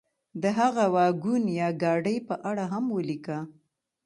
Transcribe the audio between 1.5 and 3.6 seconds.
یا ګاډۍ په اړه هم ولیکه.